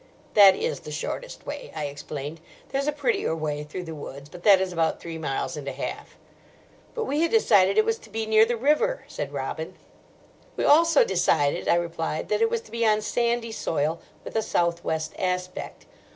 "That 0.33 0.55
is 0.55 0.79
the 0.79 0.91
shortest 0.91 1.45
way," 1.45 1.71
I 1.75 1.85
explained; 1.85 2.39
"there's 2.69 2.87
a 2.87 2.91
prettier 2.91 3.35
way 3.35 3.63
through 3.63 3.83
the 3.83 3.93
woods, 3.93 4.29
but 4.29 4.41
that 4.41 4.59
is 4.59 4.73
about 4.73 4.99
three 4.99 5.19
miles 5.19 5.55
and 5.55 5.67
a 5.67 5.71
half." 5.73 6.17
"But 6.95 7.03
we 7.03 7.21
had 7.21 7.29
decided 7.29 7.77
it 7.77 7.85
was 7.85 7.99
to 7.99 8.09
be 8.09 8.25
near 8.25 8.43
the 8.43 8.57
river," 8.57 9.03
said 9.07 9.31
Robin. 9.31 9.75
"We 10.57 10.63
also 10.63 11.03
decided," 11.05 11.67
I 11.67 11.75
replied, 11.75 12.29
"that 12.29 12.41
it 12.41 12.49
was 12.49 12.61
to 12.61 12.71
be 12.71 12.83
on 12.83 13.01
sandy 13.03 13.51
soil, 13.51 14.01
with 14.23 14.35
a 14.35 14.41
south 14.41 14.83
west 14.83 15.13
aspect. 15.19 15.85